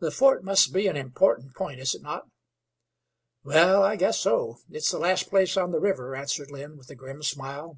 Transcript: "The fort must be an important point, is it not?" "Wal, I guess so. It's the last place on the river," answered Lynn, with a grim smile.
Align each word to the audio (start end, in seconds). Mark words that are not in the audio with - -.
"The 0.00 0.10
fort 0.10 0.42
must 0.42 0.72
be 0.72 0.86
an 0.86 0.96
important 0.96 1.54
point, 1.54 1.78
is 1.78 1.94
it 1.94 2.00
not?" 2.00 2.30
"Wal, 3.44 3.82
I 3.82 3.94
guess 3.94 4.18
so. 4.20 4.60
It's 4.70 4.90
the 4.90 4.98
last 4.98 5.28
place 5.28 5.54
on 5.58 5.70
the 5.70 5.80
river," 5.80 6.16
answered 6.16 6.50
Lynn, 6.50 6.78
with 6.78 6.88
a 6.88 6.94
grim 6.94 7.22
smile. 7.22 7.76